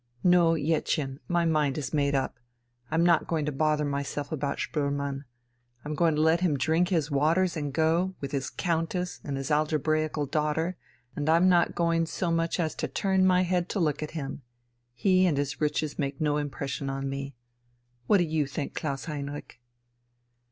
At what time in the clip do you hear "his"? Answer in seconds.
6.89-7.11, 8.31-8.49, 9.37-9.51, 15.37-15.61